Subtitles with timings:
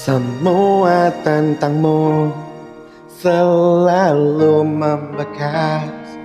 [0.00, 2.32] Semua tentangmu
[3.20, 6.16] selalu membekas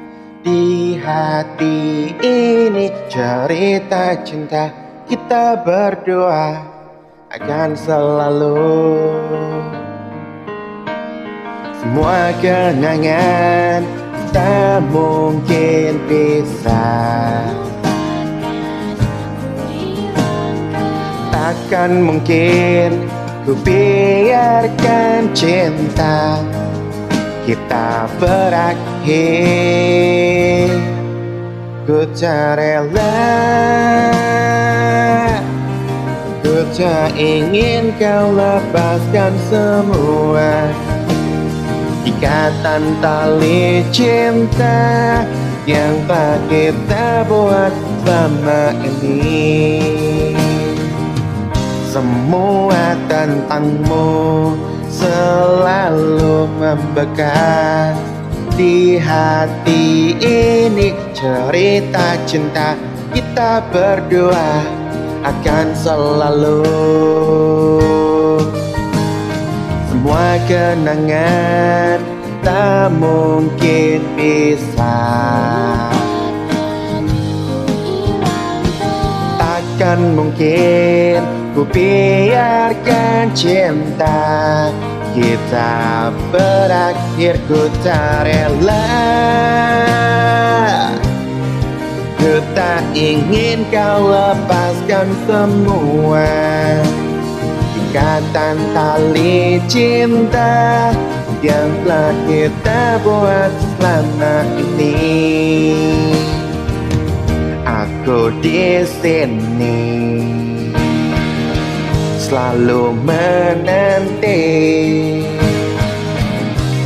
[0.48, 2.88] di hati ini.
[3.12, 4.72] Cerita cinta
[5.12, 6.64] kita berdua
[7.36, 8.64] akan selalu.
[11.76, 13.84] Semua kenangan
[14.32, 16.88] tak mungkin bisa
[21.28, 23.15] takkan mungkin
[23.46, 26.42] Ku biarkan cinta
[27.46, 29.14] kita berakhir.
[31.86, 33.22] Ku tak rela
[36.42, 40.66] Ku tak ingin kau lepaskan semua.
[42.02, 45.22] Ikatan tali cinta
[45.70, 50.45] Yang tak kita buat selama ini
[51.96, 54.52] semua tentangmu
[54.92, 57.96] selalu membekas.
[58.60, 62.76] Di hati ini cerita cinta
[63.16, 64.60] kita berdua
[65.24, 66.68] akan selalu.
[69.88, 72.04] Semua kenangan
[72.44, 75.00] tak mungkin bisa.
[79.40, 81.05] Takkan mungkin
[81.56, 84.68] Ku biarkan cinta
[85.16, 88.92] kita berakhir Ku tak rela.
[92.20, 96.28] Ku tak ingin kau lepaskan semua
[97.88, 100.92] Ikatan tali cinta
[101.40, 105.08] Yang telah kita buat selama ini.
[107.64, 110.15] Aku di sini
[112.26, 114.42] selalu menanti.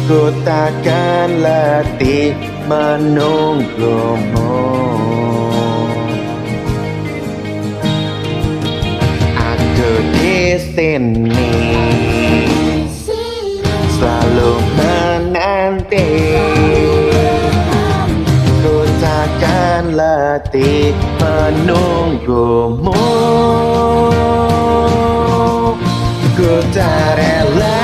[0.04, 2.36] Ku takkan letih
[2.68, 4.52] menunggumu.
[9.40, 11.56] Aku di sini
[13.96, 16.36] selalu menanti.
[18.60, 20.92] Ku takkan letih
[21.24, 23.00] menunggumu
[26.70, 27.82] tak rela.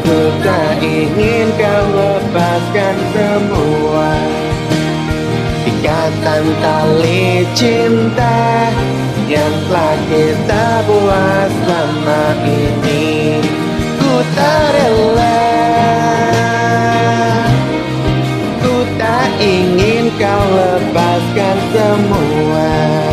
[0.00, 4.08] Ku tak ingin kau lepaskan semua.
[5.68, 8.72] Ikatan tali cinta
[9.28, 13.44] Yang telah kita buat selama ini.
[14.00, 15.44] Ku tak rela.
[18.64, 23.07] Ku tak ingin kau lepaskan semua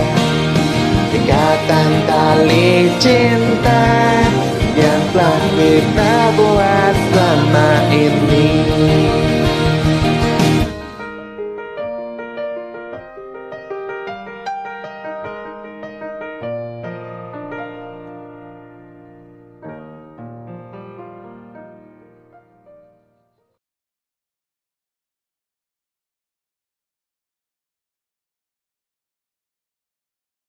[1.66, 3.90] Ikatan tali cinta
[4.78, 6.45] yang telah kita buat